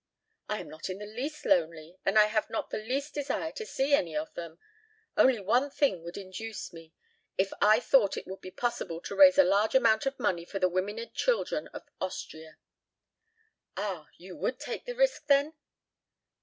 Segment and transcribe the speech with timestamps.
[0.49, 3.67] "I am not in the least lonely and I have not the least desire to
[3.67, 4.57] see any of them.
[5.15, 6.91] Only one thing would induce me
[7.37, 10.57] if I thought it would be possible to raise a large amount of money for
[10.57, 12.57] the women and children of Austria."
[13.77, 14.09] "Ah!
[14.17, 15.53] You would take the risk, then?"